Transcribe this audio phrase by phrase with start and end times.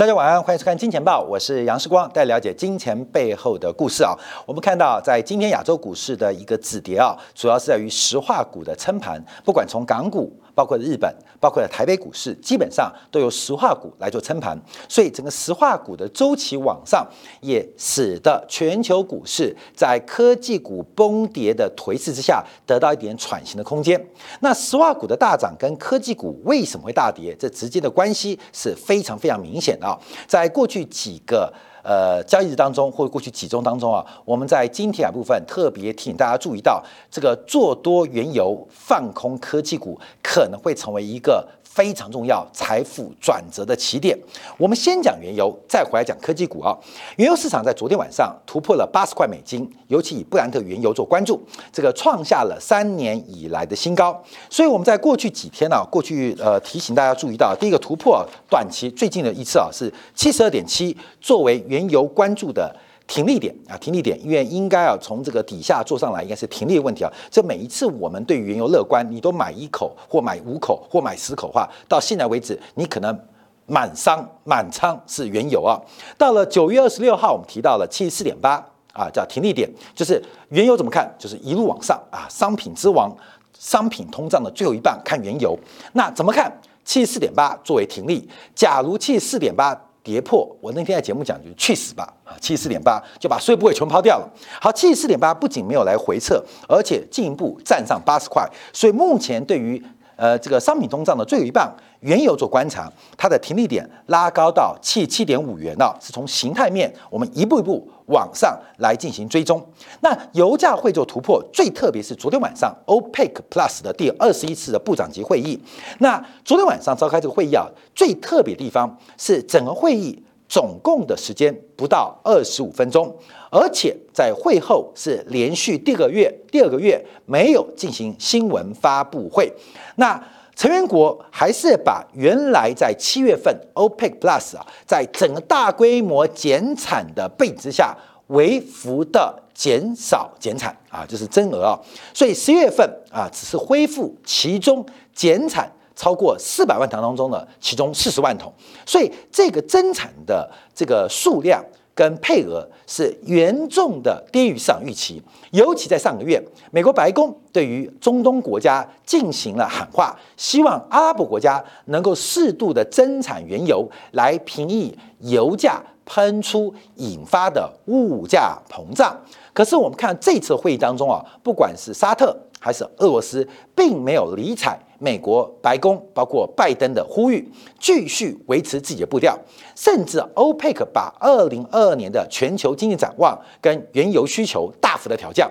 [0.00, 4.16] 大家晚安，欢迎收看《金钱报》，我是杨世光，带了解金钱背后的故事啊。
[4.46, 10.34] 我们看到，在今天亚洲股市的一个止跌啊，主要是在于石化股的撑盘，不管从港股。
[10.54, 17.06] 包括日本，包括台北股市，基本上都由石化股来做撑盘，所以整个石化股的周期往上，
[17.40, 24.04] 也使得全球股市在科技股崩跌的颓势之下，得到一点喘息的空间。
[24.40, 27.34] 那石化股的大涨跟科技股为什么会大跌？
[27.38, 29.98] 这直接的关系是非常非常明显的啊！
[30.26, 31.52] 在过去几个。
[31.82, 41.46] 呃，交易日当中或过去几周当中啊，我们在今天啊部分特别提醒大家注意到，这个做多原油、放空科技股可能会成为一个。
[41.72, 44.18] 非常重要，财富转折的起点。
[44.58, 46.76] 我们先讲原油，再回来讲科技股啊。
[47.16, 51.40] 原油市场在昨天晚上突破了八十块美金，尤其以布兰特原油做关注，
[51.72, 54.20] 这个创下了三年以来的新高。
[54.50, 62.74] 所以我们在过去几天呢，过去呃提醒大家注意到，第一个突破短期最近的一次啊是七十二点七，作为原油关注的。
[63.10, 67.10] 停利点啊，停利点，因为应该啊从这个底下做上来，应该是停利问题啊。
[67.28, 73.18] 这每一次我们对原油乐观，你都买一口或买五口或买十口话，到现在为止，你可能
[73.66, 75.74] 满仓满仓是原油啊。
[76.16, 83.12] 到了九月二十六号，我们提到了七十四点八啊，叫停利点，就是原油怎么看，就是一路往上啊，商品之王，
[83.58, 85.58] 商品通胀的最后一棒看原油，
[85.94, 86.52] 那怎么看？
[86.84, 89.76] 七十四点八作为停利，假如七十四点八。
[90.02, 94.28] 跌破，我那天在节目讲就去死吧啊，七十四点八就把所有部位全抛掉了。
[94.60, 98.48] 好，七十四点八不仅没有来回撤，而且进一步站上八十块。
[98.72, 99.82] 所以目前对于
[100.20, 109.66] 呃这个商品通胀的最后一棒原油做观察，它的停利点拉高到七七点五元了，是从形态面我们一步一步往上来进行追踪。
[110.00, 115.58] 那油价会做突破，最特别是昨天晚上 OPEC Plus 的第二十一次的部长级会议。
[116.00, 123.16] 那昨天晚上召开这个会议啊，最特别的地方是整个会议总共的时间不到二十五分钟，
[123.52, 129.52] 而且在会后是连续第二个月第二个月没有进行新闻发布会。
[129.94, 130.20] 那
[130.56, 137.96] 成员国还是把原来在七月份 OPEC Plus 啊，在整个大规模减产的背景之下，
[138.26, 141.78] 微幅的减少减产啊，就是增额啊，
[142.12, 144.84] 所以十月份啊，只是恢复其中
[145.14, 148.50] 减产超过四百万桶当中的其中四十万桶，
[148.86, 151.62] 所以这个增产的这个数量。
[151.92, 169.14] 跟配额是严重的低于市场预期，尤其在上个月，美国白宫对于中东国家进行了喊话，希望阿拉伯国家能够适度的增产原油，来平抑油价喷出引发的物价膨胀。
[169.52, 173.46] 可是我们看这次会议当中啊，不管是沙特还是俄罗斯，
[173.76, 174.78] 并没有理睬。
[175.00, 177.50] 美国白宫包括拜登的呼吁，
[177.80, 179.36] 继续维持自己的步调，
[179.74, 185.50] 甚至欧佩克把二零二二年的全球经济展望跟原油需求大幅的调降。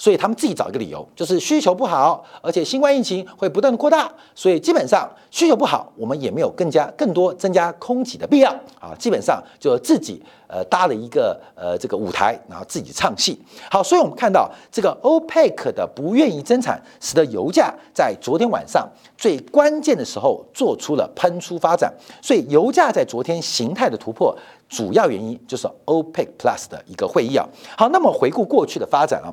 [0.00, 8.94] 所以他们自己找一个理由，就是需求不好，而且新冠疫情会不断的扩大，所以基本上需求不好，我们也没有更加更多增加供给的必要啊。
[8.96, 13.40] 基本上就自己呃搭了一个呃这个舞台，然后自己唱戏。
[13.70, 21.92] 好，所以我们看到这个欧佩克的不愿意增产，使得油价在昨天晚上最关键的时候做出了喷出发展。
[22.20, 24.36] 所以油价在昨天形态的突破，
[24.68, 27.46] 主要原因就是 OPEC Plus 的一个会议啊。
[27.76, 29.28] 好，那么回顾过去的发展啊。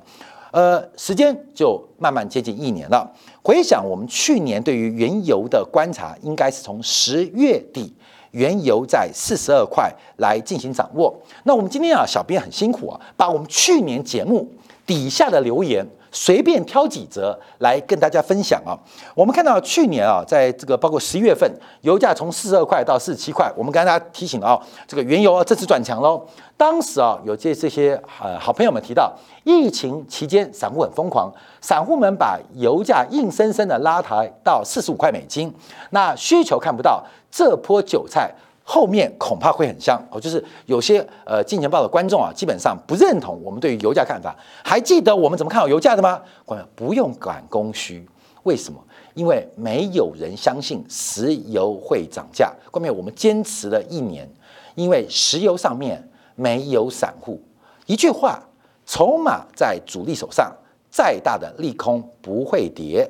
[0.52, 3.12] 呃，时间就慢慢接近一年了。
[3.44, 7.94] 回想我们去年对于原油的观察，应该是从十月底
[8.36, 11.16] 原油在四十二块来进行掌握。
[11.46, 14.46] 那我们今天啊，小编很辛苦啊，把我们去年节目
[14.86, 15.88] 底下的留言。
[16.16, 18.72] 随便挑几则来跟大家分享啊！
[19.14, 21.52] 我们看到去年啊，在这个包括十一月份，
[21.82, 26.26] 油价从四十二块到四十七块，我们跟大家提醒了啊，这个原油啊这次转强喽。
[26.56, 29.14] 当时啊，有这这些呃好朋友们提到，
[29.44, 31.30] 疫情期间散户很疯狂，
[31.60, 35.54] 散户们把油价硬生生的拉抬到四十五块美金，
[35.90, 38.34] 那需求看不到，这波韭菜。
[38.68, 44.36] 后面恐怕会很香哦，就是有些呃金钱报的观众啊，基本上不认同我们对于油价看法。
[44.64, 46.20] 还记得我们怎么看好油价的吗？
[46.48, 48.06] 朋友不用管供需，
[48.42, 48.84] 为什么？
[49.14, 52.52] 因为没有人相信石油会涨价。
[52.72, 54.28] 后面我们坚持了一年，
[54.74, 56.04] 因为石油上面
[56.34, 57.40] 没有散户。
[57.86, 58.42] 一句话，
[58.88, 60.52] 筹码在主力手上，
[60.90, 63.08] 再大的利空不会跌；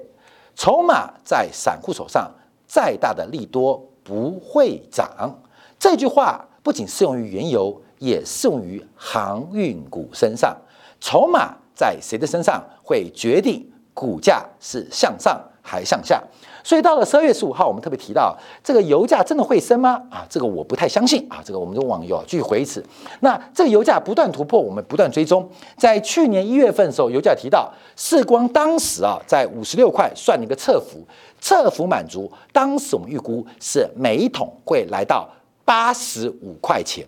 [0.54, 2.30] 筹码在散户手上，
[2.68, 5.40] 再大的利多不会涨。
[5.80, 10.56] 这句话不仅适用于原油，也适用于航运股身上。
[11.00, 16.22] 筹码在谁的身上，会决定股价是向上还向下。
[16.63, 20.01] 所以到了十二月十五号，我们特别提到这个油价真的会升吗？
[20.10, 21.39] 啊，这个我不太相信啊。
[21.45, 22.83] 这个我们的网友继续回词。
[23.19, 25.48] 那这个油价不断突破，我们不断追踪。
[25.78, 31.06] 在去年一月份的时候，油价提到世光当时啊在五十六块算了一个侧幅，
[31.39, 35.30] 侧幅满足，当时我们预估是每一桶会来到
[35.65, 37.06] 八十五块钱。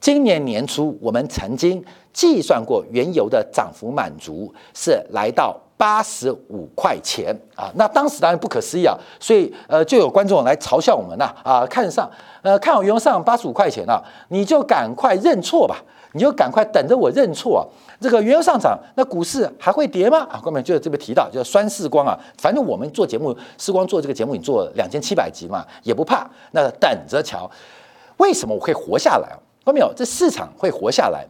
[0.00, 5.60] 今年年初，我们曾经计算过原油的涨幅满足是来到。
[5.74, 12.08] 八十五块钱啊，那当时当然不可思议啊，所以呃就有观众来嘲笑我们呐啊，看上
[12.42, 17.62] 呃看好原油上八十五块钱啊，你就赶快认错吧，你就赶快等着我认错啊。
[18.00, 20.26] 这个原油上涨，那股市还会跌吗？
[20.30, 27.50] 啊，哥们就这边提到，就是酸四光啊，反正我们做节目，四光做这个节目，你做两千七百集嘛，也不怕，那等着瞧。
[28.18, 29.38] 为什么我会活下来啊？
[29.64, 29.92] 看到没有？
[29.94, 31.24] 这市场会活下来，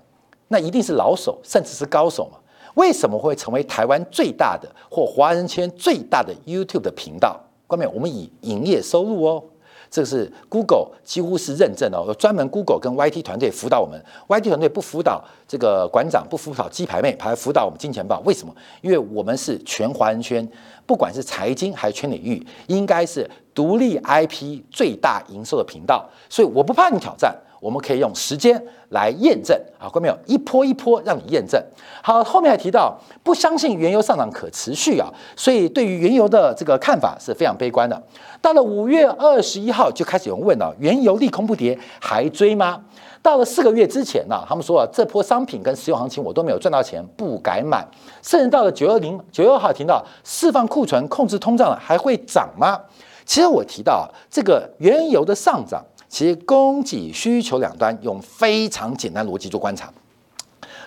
[0.48, 2.38] 那一定是老手，甚至是高手嘛。
[2.74, 7.38] 为什么会成为台湾最大的或华人圈最大的 YouTube 的频道？
[7.66, 9.44] 关面我们以营业收入哦，
[9.92, 18.18] 这是 Google 几乎是认证哦，有专门 Google 跟 YT 团队辅导我们，YT 团队不辅导这个馆长，不辅导鸡排妹，还辅导我们金钱豹。
[18.24, 18.54] 为什么？
[18.80, 20.48] 因为我们是全华人圈，
[20.86, 27.36] 不管是财经还是圈领域，应该是独立 IP 最大营收的频道，所以我不怕你挑战。
[27.62, 30.18] 我们可以用时间来验证啊，看到没有？
[30.26, 31.62] 一波一波让你验证。
[32.02, 32.92] 好，后面还提到
[33.22, 38.02] 不相信原油上涨可持续啊，所以对于原油的这个看法是非常悲观的。
[38.40, 42.82] 到了五月二十一号就开始有人问了：原油利空不跌还追吗？
[43.22, 47.86] 到了四个月之前呢，他们说啊，这波商品跟石油行情我都没有赚到钱，不敢买。
[48.22, 52.80] 甚至到了九二零九二号听到释放库存、控制通胀了，还会涨吗？
[53.24, 55.80] 其实我提到这个原油的上涨。
[56.12, 59.90] 其实供给需求两端用非常简单逻辑做观察，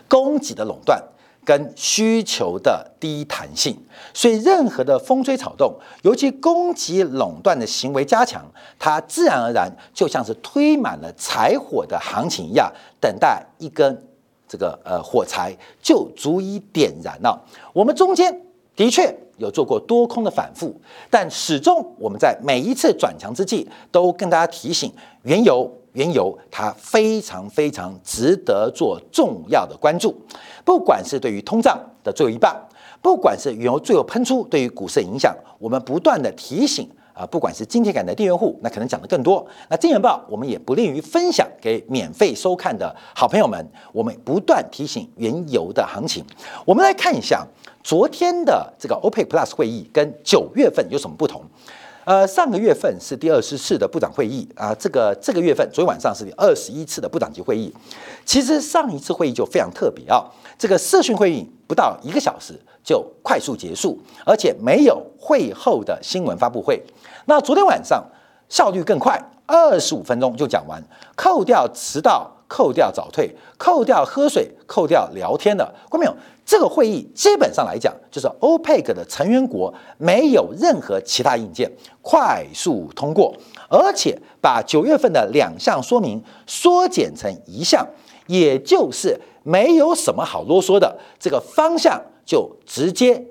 [0.07, 1.03] 供给的垄断
[1.43, 3.75] 跟需求的低弹性，
[4.13, 5.73] 所以任何的风吹草动，
[6.03, 8.45] 尤其供给垄断的行为加强，
[8.77, 12.71] 它自然而然就像是推满了柴火的行情一样，
[13.01, 14.05] 等待一根
[14.47, 17.43] 这个呃火柴就足以点燃了。
[17.73, 18.43] 我们中间
[18.75, 19.24] 的确。
[19.37, 20.73] 有做过多空的反复，
[21.09, 24.91] 但始终我们在每一次转强之际，都跟大家提醒：
[25.23, 30.15] 原油，原油它非常非常值得做重要的关注。
[30.63, 32.55] 不管是对于通胀的最后一棒，
[33.01, 39.45] 不管是原油最后喷出对于股市的影响，我们不断的提醒啊，不管是今天感的订阅户，那可能讲的更多。
[39.69, 46.23] 那金元报我们也不吝于分享给免费收看的好朋友们，我们不断提醒原油的行情。
[46.65, 47.45] 我们来看一下。
[47.85, 51.43] 昨天的这个 OPEC Plus 会议跟九月份有什么不同？
[52.03, 57.71] 呃，上个月份是第二十次的部长会议啊，这个这个月份昨天晚上是第二十一次的部长级会议。
[58.25, 60.25] 其实上一次会议就非常特别啊，
[60.57, 66.81] 这个视讯会议不到一个小时就快速结束，而且没有会后的新闻发布会。
[67.25, 68.03] 那昨天晚上
[68.49, 70.83] 效率更快，二十五分钟就讲完，
[71.15, 72.31] 扣掉迟到。
[72.47, 76.15] 扣掉早退，扣掉喝水，扣掉聊天的，看没有？
[76.45, 81.71] 这个会议基本上来讲，就是欧佩克的成员国没有任何其他硬件，
[82.03, 83.33] 快速通过，
[83.67, 87.83] 而且把九月份的两项说明缩减成一项，
[88.27, 93.25] 也就是没有什么好啰嗦的，这个方向就直接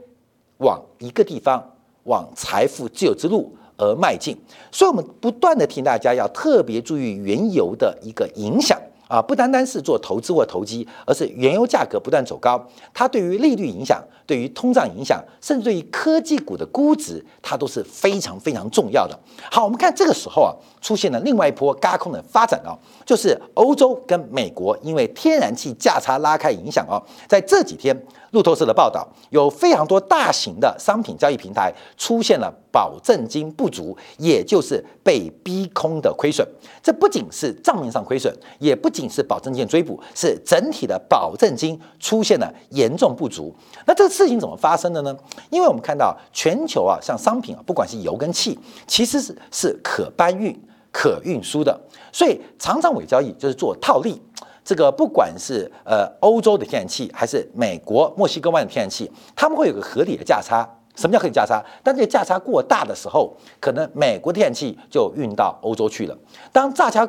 [0.56, 4.36] 往一个地方，往财富自由之路而迈进。
[4.72, 8.76] 所以，我们不断的提醒大家要特别注意原油的一个影响。
[9.08, 19.18] 啊，不单单是做投资或投机，而是原油价格不断走高，它对于利率影响、对于通胀影响，甚至对于科技股的估值，它都是非常非常重要的。
[19.50, 20.52] 好，我们看这个时候啊，
[20.84, 22.76] 出现了另外一波轧空的发展啊，
[23.06, 27.96] 就是欧洲跟美国因为天然气价差拉开影响啊，在这几天。
[28.34, 36.44] 路透社的报道，有非常多大型的商品交易平台出现了保证金不足，也就是被逼空的亏损。
[36.82, 43.54] 这不仅是账面上亏损，也不仅是保证金追捕，是整体的保证金出现了严重不足。
[43.86, 45.16] 那这个事情怎么发生的呢？
[45.50, 50.60] 因为我们看到全球啊，像商品啊，不管是油跟气，其实是是可搬运、
[50.94, 51.76] 可运输的，
[52.12, 54.22] 所以常常伪交易就是做套利。
[54.64, 60.64] 这个不管是呃欧洲的天然气，还是美国墨西哥湾的天然气，他们会有个合理的价差。
[60.94, 61.60] 什么叫合理价差？
[61.82, 66.14] 当这个价差过大的时候，可能美国天然气就运到欧洲去了；
[66.52, 67.06] 当价差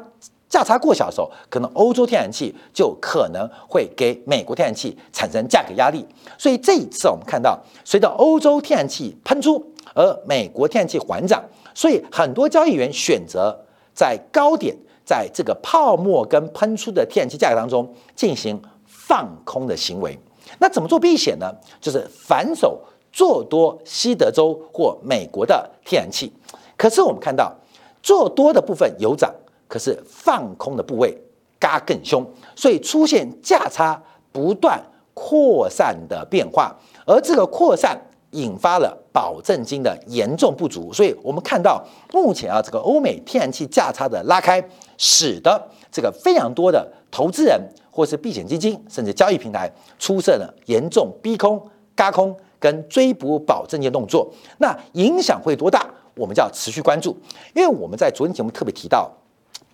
[0.50, 6.04] 价差过小的时候，可能欧洲天然气就可能会给美国天然气产生价格压力。
[6.36, 9.64] 所以这一次我们看到，随着欧洲天然气喷出，
[9.94, 11.44] 而美国天然气缓涨，
[11.76, 13.56] 所以很多交易员选择
[13.96, 14.76] 在高点。
[15.08, 20.18] 在这个泡沫跟喷出的天然气价格当中进行放空的行为，
[20.58, 21.46] 那怎么做避险呢？
[21.80, 22.82] 就是反手
[23.14, 26.34] 做多西德州或美国的天然气。
[26.76, 27.56] 可是我们看到
[28.02, 29.32] 做多的部分有涨，
[29.68, 31.16] 可是放空的部位
[31.60, 32.26] 嘎更凶，
[32.56, 34.84] 所以出现价差不断
[35.14, 36.76] 扩散的变化，
[37.06, 37.96] 而这个扩散
[38.36, 44.64] 引发了保证金的严重不足，所以我们看到目前啊，这个欧美天然气价差的拉开，
[44.98, 51.62] 使得这个非常多的投资人或是避险基金，甚至交易平台出现了严重逼空、
[51.96, 55.90] 嘎空跟追捕保证金动作，那影响会多大？
[56.16, 57.18] 我们就要持续关注，
[57.54, 59.12] 因为我们在昨天节目特别提到，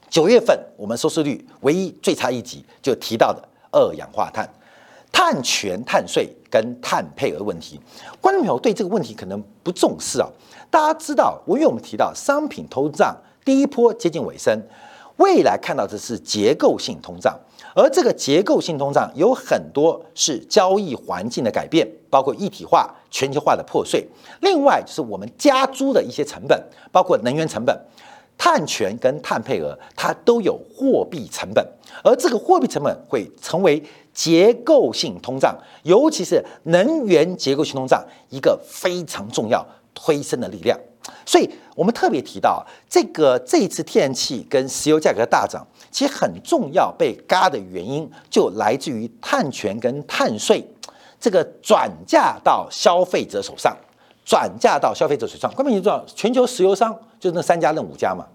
[0.10, 3.42] 九月份我们收视率唯一最差一集就提到的
[3.72, 4.48] 二氧化碳、
[5.12, 7.80] 碳权、碳税跟碳配额问题。
[8.20, 10.28] 观众朋友对这个问题可能不重视啊。
[10.70, 14.62] 大家知道，因为我们提到商品通胀第一波接近尾声，
[15.18, 17.40] 未来看到的是结构性通胀。
[17.74, 24.06] 而这个结构性通胀有很多是交易环境的改变，包括一体化、全球化的破碎。
[24.42, 27.74] 另外就是我们加租的一些成本，包括能源成本、
[28.44, 31.64] 碳权跟碳配额，它都有货币成本。
[32.04, 33.80] 而这个货币成本会成为
[34.16, 40.76] 结构性通胀，尤其是能源结构性通胀一个非常重要推升的力量。
[41.24, 45.64] 所以我们特别提到这个这次天然气跟石油价格大涨。
[45.92, 50.66] 其实很重要，被嘎的原因就来自于碳权跟碳税
[51.20, 53.78] 这个转嫁到消费者手上，
[54.26, 55.52] 转嫁到消费者手上。
[55.54, 58.26] 关键你知道，全球石油商就是那三家、那五家嘛，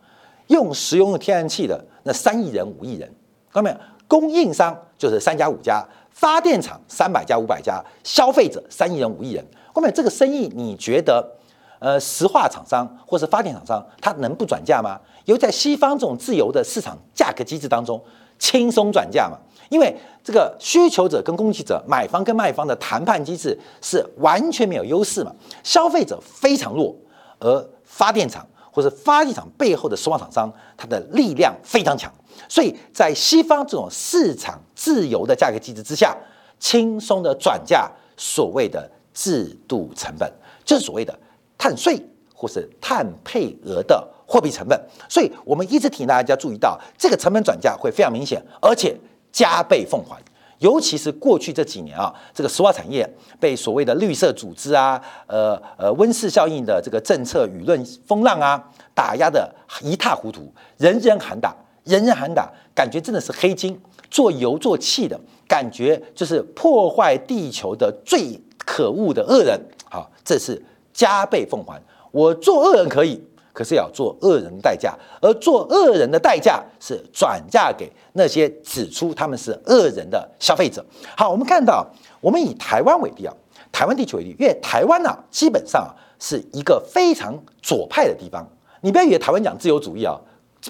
[0.49, 3.09] 用石油、用天然气的那三亿人、五亿人。
[3.53, 3.77] 看到没有？
[4.07, 9.45] 供应商就是三家、五家，发电厂三百家、五百家，消费者三亿人、五亿人。
[9.73, 11.33] 关键这个生意，你觉得？
[11.79, 14.99] 呃，石化厂商或是发电厂商，他能不转嫁吗？
[15.27, 18.03] 由在西方这种自由的市场价格机制当中
[18.39, 19.37] 轻松转嫁嘛？
[19.69, 25.35] 因为这个需求者跟供给者、买方跟卖方的谈判机制是完全没有优势嘛？
[25.63, 26.95] 消费者非常弱，
[27.39, 32.13] 而发电厂或是发电厂背后的石化厂商，它的力量非常强，
[32.49, 36.17] 所以在西方这种市场自由的价格机制之下，
[36.59, 40.31] 轻松的转嫁所谓的制度成本，
[40.65, 41.17] 就是所谓的。
[41.59, 41.99] 碳税
[42.35, 48.95] 或是碳配额的货币成本，所以我们一直提醒大家注意到，这个成本转嫁会非常明显，而且
[49.37, 50.17] 加倍奉还。
[50.61, 53.07] 尤其是过去这几年啊，这个石化产业
[53.39, 58.57] 被所谓的绿色组织啊、呃呃温室效应的这个政策舆论风浪啊
[58.95, 63.79] 打压的一塌糊涂，人人喊打，人人喊打，感觉真的是黑金
[64.11, 69.61] 做油做气的感觉，就是破坏地球的最可恶的恶人。
[69.91, 70.65] 好，这是。
[70.97, 71.79] 加倍奉还，
[72.11, 73.23] 我做恶人可以，
[73.57, 80.85] 可是要做恶人的代价，而做恶人的代价是转嫁给那些指出他们是恶人的消费者。
[81.17, 81.87] 好，我们看到，
[82.21, 83.33] 我们以台湾为例啊，
[83.73, 88.47] 台湾地区为例，因为台湾呢，基本上啊是一个非常左派的地方。
[88.83, 90.21] 你不要以为台湾讲自由主义啊，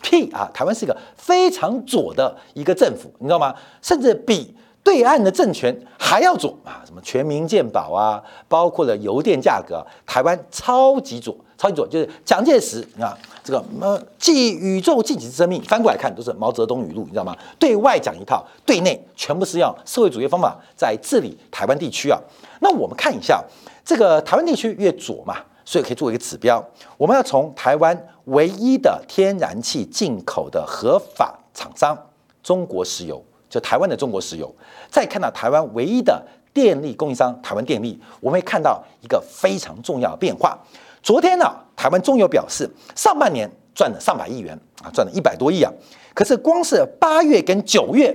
[0.01, 0.49] 屁啊！
[0.55, 3.53] 台湾是一个非常左的一个政府，你知道吗？
[3.83, 4.55] 甚至比。
[4.87, 17.37] 对岸的政权还要左啊，什么全民健保啊，包括了油电价格，台湾超级左，超级左就是蒋介石啊，这个呃，继宇宙尽己之生命，翻过来看都是毛泽东语录，你知道吗？
[17.59, 22.17] 对外讲一套，对内全部是用社会主义方法在治理台湾地区啊。
[22.61, 23.45] 那我们看一下
[23.85, 26.65] 这个台湾地区越左嘛，所以可以做一个指标，
[26.97, 31.99] 我们要从台湾唯一的天然气进口的合法厂商
[32.41, 33.21] 中国石油。
[33.49, 34.53] 就台湾的中国石油，
[34.91, 36.21] 再看到台湾唯一的
[36.53, 40.59] 电力供应商台湾电力，我们会看到一个非常重要的变化。
[41.03, 41.45] 昨天呢，
[41.77, 45.73] 台湾中油表示，上半年赚了上百亿元啊，赚了一百多亿啊。
[46.13, 48.15] 可是光是八月跟九月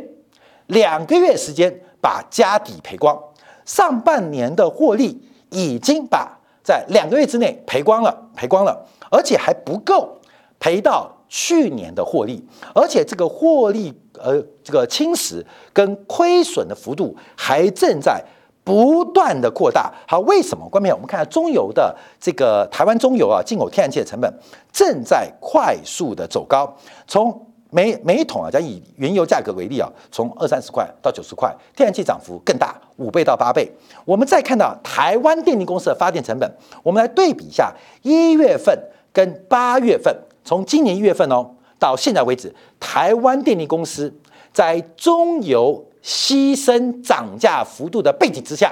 [0.67, 3.17] 两个月时间，把家底赔光，
[3.65, 10.19] 上半年的获利已经把在两个月之内赔光了，赔光了，而且还不够
[10.59, 11.17] 赔到。
[11.33, 12.45] 去年的获利，
[12.75, 18.23] 而且这个获利呃，这个侵蚀跟亏损的幅度还正在
[18.63, 19.91] 不断的扩大。
[20.07, 20.67] 好，为什么？
[20.69, 24.31] 关键我们看中油的这个台湾中油啊，进口天然气的成本
[24.71, 26.71] 正在快速的走高。
[27.07, 33.71] 从每每一桶啊，将以原油价格为例啊，从二三十块到九十块，天然气涨幅更大，五倍到八倍。
[34.05, 36.51] 我们再看到台湾电力公司的发电成本，
[36.83, 37.73] 我们来对比一下
[38.03, 38.77] 一月份
[39.11, 40.15] 跟八月份。
[40.43, 41.49] 从今年一月份哦
[41.81, 44.13] 到现在为止，台湾电力公司
[44.53, 48.71] 在中油牺牲涨价幅度的背景之下，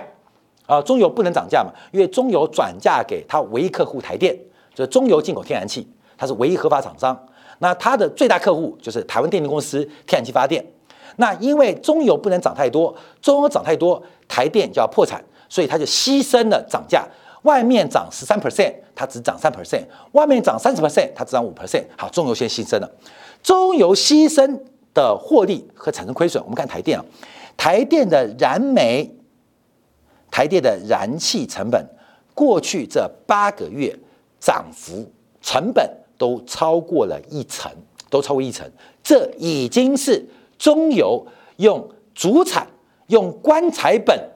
[0.67, 4.37] 啊，中油不能涨价嘛，因为中油转嫁给他唯一客户台电，
[4.75, 7.19] 就是中油进口天然气，它是唯一合法厂商。
[7.57, 10.63] 那它的最大客户就是台湾电力公司天然气发电。
[11.15, 17.07] 那因为中油不能涨太多，中油涨太多，台电就要破产，所以它就牺牲了涨价。
[17.43, 19.81] 外面涨十三 percent，它只涨三 percent；
[20.11, 21.83] 外面涨三十 percent，它只涨五 percent。
[21.97, 22.91] 好，中油先牺牲了，
[23.41, 24.59] 中油牺牲
[24.93, 26.43] 的获利和产生亏损。
[26.43, 27.05] 我们看台电啊，
[27.55, 29.09] 台电的燃煤、
[30.29, 31.85] 台电的燃气成本，
[32.33, 33.97] 过去这八个月
[34.39, 35.09] 涨幅
[35.41, 37.71] 成本都超过了一成，
[38.09, 38.69] 都超过一成。
[39.01, 40.27] 这已经是
[40.57, 42.67] 中油用主产、
[43.07, 44.29] 用棺材本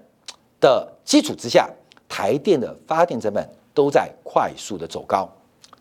[0.61, 1.69] 的基础之下。
[2.13, 5.27] 台电的发电成本都在快速的走高，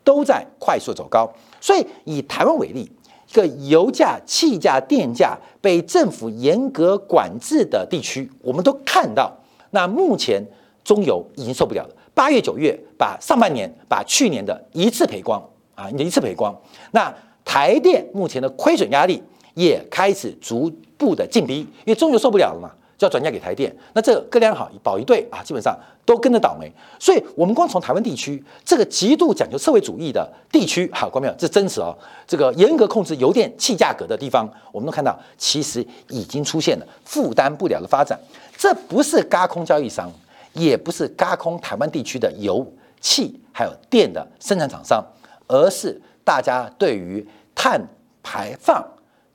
[0.03, 1.31] 都在快速走高。
[1.61, 2.91] 所以以台湾为例，
[3.29, 9.31] 一个油价、气价、电价被政府严格管制的地区，我们都看到，
[9.73, 10.43] 那目前
[10.83, 11.95] 中油已经受不了了。
[12.15, 15.39] 八月、九月把上半年、把去年的一次赔光
[15.75, 16.59] 啊，一次赔光。
[16.93, 19.23] 那台电目前的亏损压力
[19.53, 22.71] 也开始逐步的进逼，因为中油受不了了嘛。
[23.05, 26.71] 要转嫁给台电，那这各量好保一对啊，基本上都跟着倒霉。
[26.99, 31.97] 所以，我们光从台湾地区这个极度讲究社会主义的地区，好，观众朋友，这真实哦。
[32.27, 38.19] 这个严格控制油电气价格的地方，我们都看到，其实已经出现了负担不了的发展。
[38.57, 40.11] 这不是嘎空交易商，
[40.53, 42.67] 也不是嘎空台湾地区的油
[43.01, 45.05] 气还有电的生产厂商，
[45.49, 47.81] 而是大家对于碳
[48.23, 48.85] 排放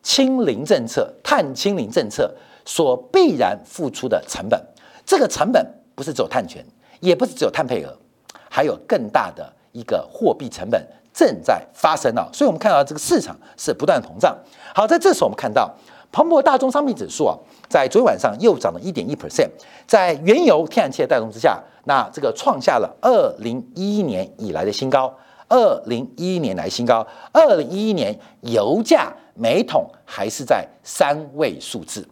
[0.07, 2.33] 清零政策、碳清零政策。
[2.69, 4.61] 所必然付出的成本，
[5.05, 6.61] 这个成本不是只有碳权，
[6.99, 7.97] 也不是只有碳配额，
[8.49, 12.27] 还有更大的一个货币成本正在发生啊！
[12.33, 14.37] 所以我们看到这个市场是不断膨胀。
[14.75, 15.73] 好，在这时候我们看到
[16.11, 17.37] 彭博大宗商品指数啊，
[17.69, 19.47] 在昨天晚上又涨了一点一 percent，
[19.87, 25.15] 在原油、天然气的带动之下，那这个创下了二零一一年以来的新高，
[25.47, 32.07] 二零一一年来新高，二零一一年油价每桶还是在三位数字。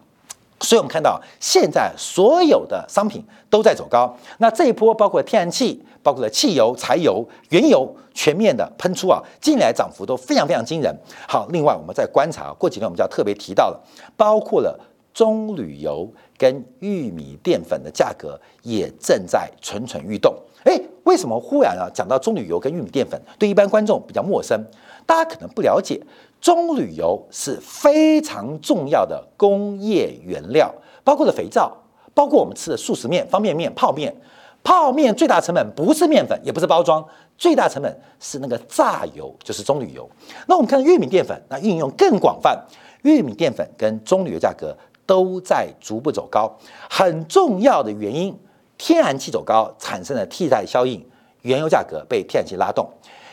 [0.62, 4.16] 所以，我们看到现在所有的商品都在走高。
[4.38, 10.96] 那这一波包括天然气、包括了汽油、柴油、原油全面的喷出啊，近来涨幅都非常非常惊人。
[11.28, 13.80] 好，另外我们在观察，过几天我们就要特别提到了，
[14.16, 14.80] 包括了
[15.14, 20.34] 棕榈油跟玉米淀粉的价格也正在蠢蠢欲动。
[20.64, 24.64] 诶，为什么忽然啊讲到棕榈油跟玉米淀粉，对一般观众比较陌生，
[25.06, 26.00] 大家可能不了解。
[26.42, 30.72] 棕榈油是非常重要的工业原料，
[31.04, 31.76] 包括了肥皂，
[32.14, 34.16] 包括我们吃的速食面、方便面、泡面。
[34.64, 37.04] 泡面最大成本不是面粉，也不是包装，
[37.38, 40.10] 最大成本是那个榨油，就是棕榈油。
[40.48, 42.60] 那我们看玉米淀粉，那运用更广泛，
[43.04, 46.52] 玉米淀粉跟棕榈油价格都在逐步走高。
[46.90, 48.36] 很重要的原因，
[48.78, 51.06] 天然气走高产生了替代效应，
[51.42, 52.88] 原油价格被天然气拉动。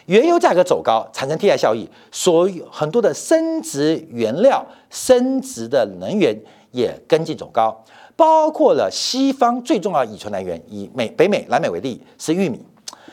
[0.07, 6.37] 原油价格走高，产生替代效益，所有很多的升值原料、升值的能源
[6.73, 7.85] 也跟进走高，
[8.17, 12.61] 包括了西方最重要的乙醇来源，以美、北美、南美为例是玉米。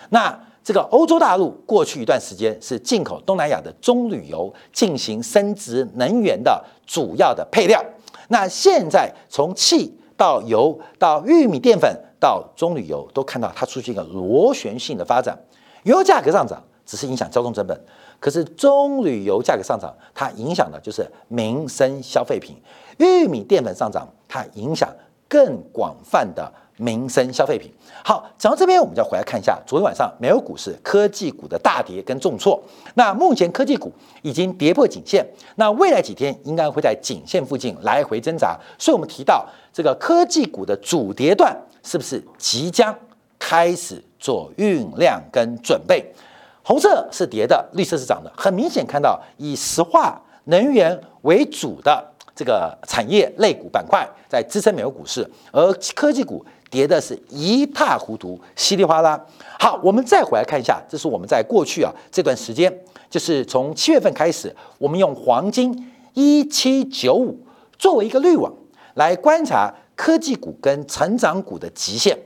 [0.10, 7.84] 那这个欧洲大陆过去一段时间是进口东南亚的棕榈油进行升值能源的主要的配料。
[8.30, 15.39] 那现在从气到油到玉米淀粉到棕榈油，都看到它出现一个螺旋性的发展，
[15.84, 16.62] 油价格上涨。
[16.86, 17.79] 只是影响交通成本，
[18.19, 22.55] 可是棕榈油价格上涨，它影响的就是民生消费品；
[22.97, 24.89] 玉米淀粉上涨，它影响
[25.27, 27.70] 更广泛的民生消费品。
[28.04, 32.60] 好，讲到这边，我们就要回来看一下昨天晚上美国股市科技股的大跌跟重挫。
[32.96, 38.58] 那目前科技股已经跌破颈线，那未来几天应该会在颈线附近来回挣扎。
[38.78, 42.98] 所以，我们提到这个科技股的主跌段是不是即将
[43.38, 46.06] 开始做酝酿跟准备？
[46.63, 48.32] 红色是跌的，绿色是涨的。
[48.38, 59.19] 很明显看到以石化能源为主的这个产业类股板块在支撑美国股市，而科技股跌的是一塌糊涂，稀里哗啦。
[59.60, 62.73] 好，我们再回来看一下，这是我们在过去啊这段时间，
[63.10, 67.38] 就是从七月份开始，我们用黄金一七九五
[67.77, 68.53] 作为一个滤网
[68.95, 72.17] 来观察科技股跟成长股的极限，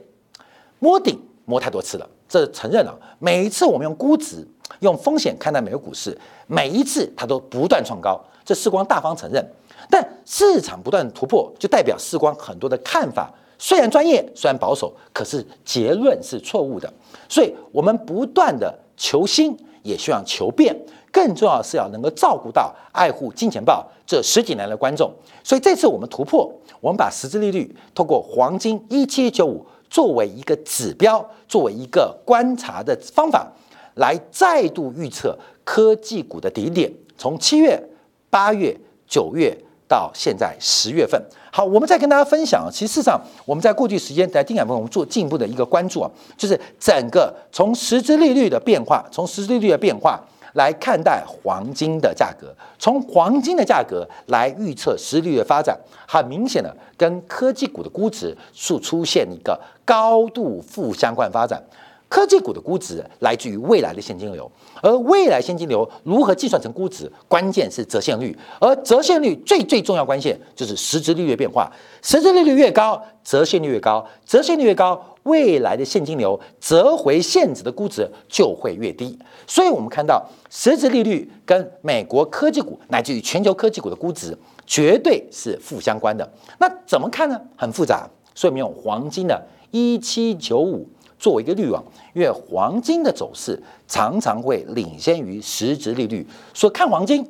[0.78, 2.08] 摸顶摸太多次了。
[2.28, 4.46] 这承认了，每一次我们用估值、
[4.80, 8.20] 用风险看待美国股市，每一次它都不断创高。
[8.44, 9.44] 这世光大方承认，
[9.88, 13.32] 但市场不断突破，就代表世光很多的看法
[13.66, 16.92] 虽然专业、虽然保守，可是结论是错误的。
[17.30, 20.76] 所以，我们不断的求新，也希望求变，
[21.10, 25.10] 更重要是要能够照顾到、爱护金钱豹这十几年的观众。
[25.42, 29.64] 所以，这次我们突破，我们把实质利率通过黄金一七九五。
[29.88, 33.50] 作为一个指标，作为一个观察的方法，
[33.94, 36.92] 来再度预测科技股的底点。
[37.16, 37.80] 从七月、
[38.28, 41.20] 八月、九月到现在十月份。
[41.52, 50.20] 好，我们再跟大家分享，其实事实上我们在过去时间在定感分我们做进一步的一个关注啊，就是整个从实质利率的变化，从实质利率的变化
[50.54, 61.62] 来看待黄金的价格，从黄金的价格来预测实利率的发展，很明显的跟科技股的估值是出现一个高度负相关发展。
[62.08, 79.18] 科技股的估值来自于未来的现金流，而未来现金流如何计算成估值，关键是折现率，而折现率最最重要关键就是实质利率变化，实质利率越高，折现率越高，折现率越高，未来的现金流折回现值的估值就会越低。
[79.46, 84.36] 所以，我们看到实质利率跟美国科技股乃至于全球科技股的估值
[84.66, 86.30] 绝对是负相关的。
[86.58, 87.40] 那怎么看呢？
[87.56, 90.88] 很复杂，所以我们用黄金的一七九五。
[91.24, 91.82] 作为一个滤网，
[92.12, 93.58] 因为黄金的走势
[93.88, 97.26] 常常会领先于实质利率，所以看黄金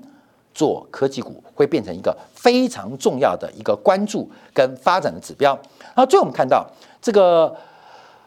[0.52, 5.56] 做科技股会变成一个非常重要的一个关注跟发展的指标。
[5.78, 6.68] 然后最后我们看到
[7.00, 7.54] 这个，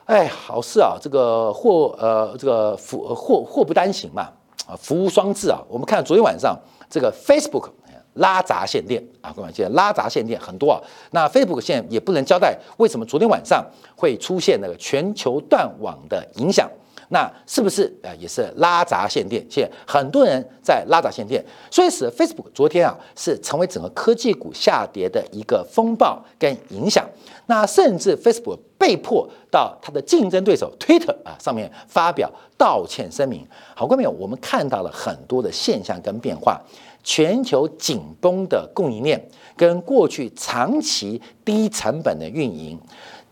[0.06, 4.30] 哎，好事啊，这个祸呃，这个福祸祸不单行嘛，
[4.66, 5.62] 啊，福无双至啊。
[5.68, 6.58] 我们看昨天晚上
[6.90, 7.72] 这个 Facebook。
[8.18, 10.82] 拉闸限电啊，各位记得拉闸限电很多啊。
[11.12, 16.70] 那 Facebook 现在也不能交代为什么昨天晚上会出现那个全球断网的影响。
[17.10, 19.42] 那是不是啊也是拉闸限电？
[19.50, 27.08] 现在很多人在拉闸限电，所以使 Facebook 昨天啊是成为整个科技股下跌的一个风暴跟影响。
[27.46, 33.48] 那甚至 Facebook 被迫到它的竞争对手 Twitter 啊上面发表道歉声明。
[33.74, 36.62] 好，各位朋友，我们看到了很多的现象跟变化。
[37.08, 42.78] 全球紧绷的供应链跟过去长期低成本的运营，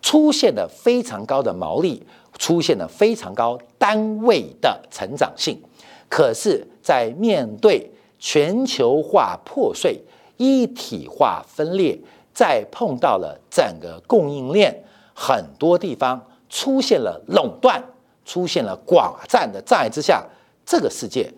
[0.02, 2.02] 出现了非常高的毛利，
[2.40, 5.62] 出现了非常高单位的成长性。
[6.08, 10.00] 可是，在面对全球化破碎、
[10.38, 12.00] 一体化分裂，
[12.34, 17.84] 再碰到了整个供应链很多地方出现了垄断、
[18.24, 20.26] 出现了寡占的障碍之下，
[20.66, 21.30] 这个世界，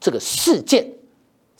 [0.00, 0.84] 这个事件。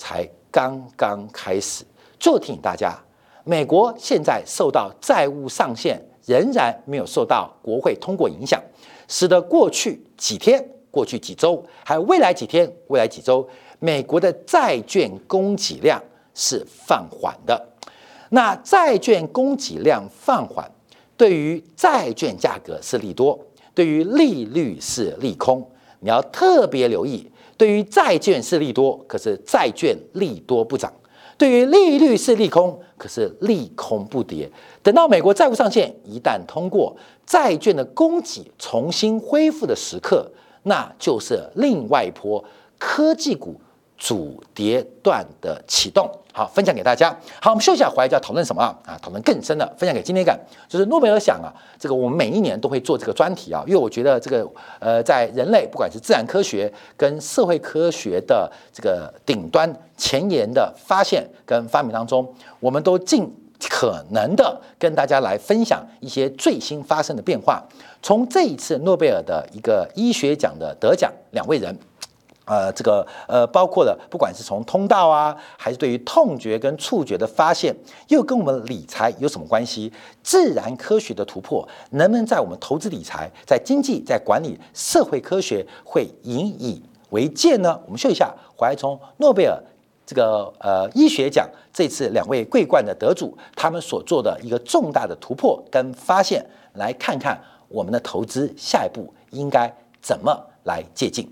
[0.05, 1.83] 才刚刚开始，
[2.19, 2.95] 就提醒大家，
[3.43, 8.63] 美国现在受到债务上限仍然没有受到国会通过影响，
[9.09, 15.99] 使得过去几天、过去几周，还有未来几天、未来几周，美国的债券供给量
[16.35, 17.69] 是放缓的。
[18.29, 20.71] 那债券供给量放缓，
[21.17, 23.41] 对于债券价格是利多，
[23.73, 25.67] 对于利率是利空，
[26.01, 27.27] 你要特别留意。
[27.57, 30.91] 对于债券是利多，可是债券利多不涨；
[31.39, 34.51] 对于利率是利空，可是利空不跌。
[34.83, 40.31] 等到美国债务上限一旦通过，债券的供给重新恢复的时刻，
[40.65, 42.45] 那就是另外一波
[42.79, 43.61] 科技股。
[44.05, 47.09] 主跌段的启动，好，分享给大家。
[47.41, 48.79] 好，我们休息一下，回来就要讨论什么啊？
[48.85, 50.39] 啊，讨论更深的，分享给今天感，
[50.69, 51.49] 就是诺贝尔奖啊。
[51.79, 54.47] 这个我们每一年都会做这个专题啊，因为我觉得这个
[54.79, 63.27] 呃，在人类不管是自然科学跟社会科学的这个顶端前沿的发现跟发明当中，我们都尽
[63.71, 67.67] 可能的跟大家来分享一些最新发生的变化。
[68.03, 71.75] 从这一次诺贝尔的一个医学奖的得奖两位人。
[72.45, 77.75] 呃，这个呃，包括了不管是从通道啊，还是对于痛觉跟触觉的发现，
[78.09, 79.93] 又跟我们理财有什么关系？
[80.23, 87.81] 自然科学的突破能不能在我们投资理财、在经济、在管理、社会科学会引以为戒呢？
[87.87, 89.59] 我们秀一下，回来从诺贝尔
[90.05, 101.27] 这个呃医学奖这次两位桂冠的得主，他们所做的一个重大的突破跟发现，来看看我们的投资下一步应该怎么来借鉴。